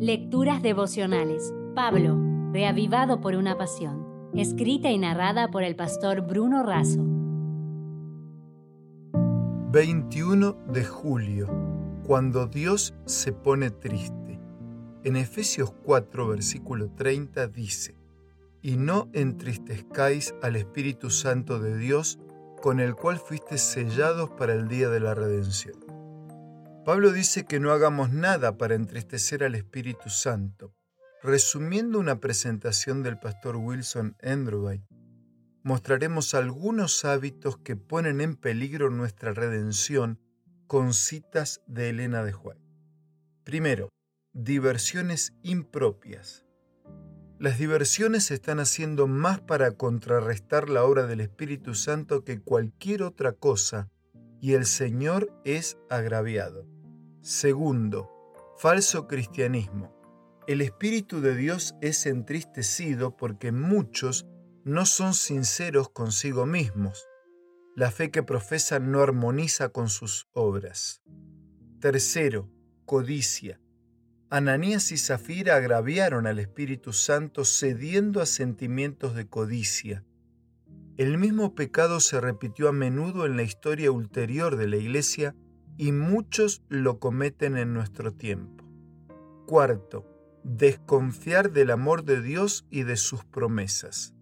[0.00, 1.52] Lecturas devocionales.
[1.74, 2.16] Pablo,
[2.52, 4.30] reavivado por una pasión.
[4.32, 7.04] Escrita y narrada por el pastor Bruno Razo.
[9.72, 11.48] 21 de julio,
[12.06, 14.38] cuando Dios se pone triste.
[15.02, 17.96] En Efesios 4, versículo 30 dice,
[18.62, 22.20] Y no entristezcáis al Espíritu Santo de Dios,
[22.62, 25.87] con el cual fuiste sellados para el día de la redención.
[26.88, 30.74] Pablo dice que no hagamos nada para entristecer al Espíritu Santo.
[31.22, 34.86] Resumiendo una presentación del pastor Wilson Enderby,
[35.62, 40.18] mostraremos algunos hábitos que ponen en peligro nuestra redención
[40.66, 42.56] con citas de Elena de Juan.
[43.44, 43.90] Primero,
[44.32, 46.46] diversiones impropias.
[47.38, 53.02] Las diversiones se están haciendo más para contrarrestar la obra del Espíritu Santo que cualquier
[53.02, 53.90] otra cosa,
[54.40, 56.77] y el Señor es agraviado.
[57.28, 58.10] Segundo,
[58.56, 59.94] falso cristianismo.
[60.46, 64.26] El Espíritu de Dios es entristecido porque muchos
[64.64, 67.06] no son sinceros consigo mismos.
[67.76, 71.02] La fe que profesan no armoniza con sus obras.
[71.80, 72.50] Tercero,
[72.86, 73.60] codicia.
[74.30, 80.02] Ananías y Zafira agraviaron al Espíritu Santo cediendo a sentimientos de codicia.
[80.96, 85.36] El mismo pecado se repitió a menudo en la historia ulterior de la Iglesia
[85.78, 88.64] y muchos lo cometen en nuestro tiempo.
[89.46, 90.04] Cuarto,
[90.42, 94.12] desconfiar del amor de Dios y de sus promesas.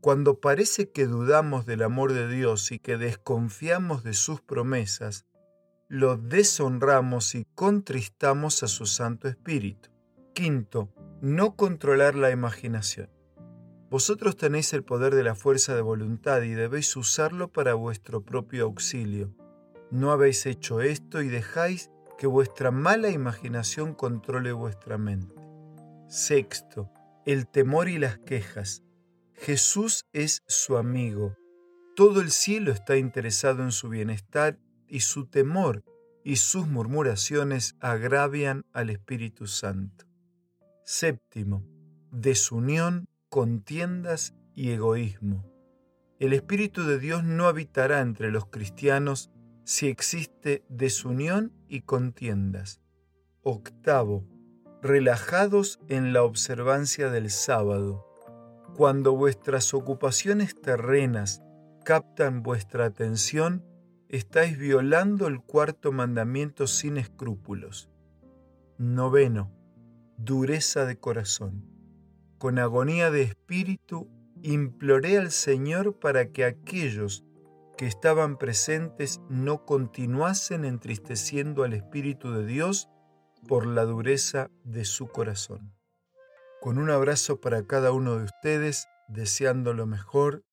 [0.00, 5.24] Cuando parece que dudamos del amor de Dios y que desconfiamos de sus promesas,
[5.88, 9.88] lo deshonramos y contristamos a su Santo Espíritu.
[10.34, 13.08] Quinto, no controlar la imaginación.
[13.90, 18.64] Vosotros tenéis el poder de la fuerza de voluntad y debéis usarlo para vuestro propio
[18.64, 19.34] auxilio
[19.94, 25.36] no habéis hecho esto y dejáis que vuestra mala imaginación controle vuestra mente.
[26.08, 26.90] Sexto,
[27.24, 28.82] el temor y las quejas.
[29.34, 31.36] Jesús es su amigo.
[31.94, 35.84] Todo el cielo está interesado en su bienestar y su temor
[36.24, 40.06] y sus murmuraciones agravian al Espíritu Santo.
[40.84, 41.64] Séptimo,
[42.10, 45.48] desunión, contiendas y egoísmo.
[46.18, 49.30] El Espíritu de Dios no habitará entre los cristianos
[49.64, 52.80] si existe desunión y contiendas.
[53.42, 54.24] Octavo,
[54.82, 58.06] relajados en la observancia del sábado.
[58.76, 61.42] Cuando vuestras ocupaciones terrenas
[61.84, 63.64] captan vuestra atención,
[64.08, 67.88] estáis violando el cuarto mandamiento sin escrúpulos.
[68.76, 69.50] Noveno,
[70.18, 71.64] dureza de corazón.
[72.38, 74.08] Con agonía de espíritu
[74.42, 77.24] imploré al Señor para que aquellos
[77.76, 82.88] que estaban presentes no continuasen entristeciendo al Espíritu de Dios
[83.48, 85.74] por la dureza de su corazón.
[86.60, 90.44] Con un abrazo para cada uno de ustedes, deseando lo mejor,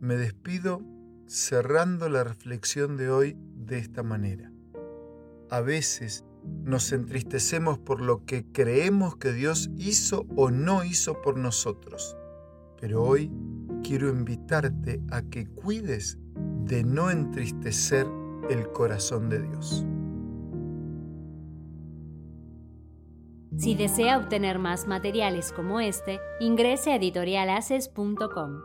[0.00, 0.80] me despido
[1.26, 4.50] cerrando la reflexión de hoy de esta manera.
[5.50, 11.36] A veces nos entristecemos por lo que creemos que Dios hizo o no hizo por
[11.36, 12.16] nosotros,
[12.80, 13.30] pero hoy
[13.82, 16.18] quiero invitarte a que cuides
[16.68, 18.06] de no entristecer
[18.50, 19.84] el corazón de Dios.
[23.56, 28.60] Si desea obtener más materiales como este, ingrese a editorialaces.com.